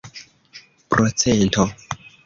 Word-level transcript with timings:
procento 0.99 1.67